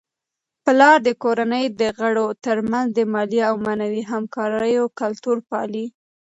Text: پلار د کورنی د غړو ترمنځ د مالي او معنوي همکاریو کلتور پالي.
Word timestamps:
پلار 0.63 0.97
د 1.07 1.09
کورنی 1.23 1.65
د 1.81 1.81
غړو 1.99 2.27
ترمنځ 2.45 2.87
د 2.93 2.99
مالي 3.13 3.39
او 3.49 3.55
معنوي 3.65 4.01
همکاریو 4.11 4.83
کلتور 4.99 5.37
پالي. 5.49 5.85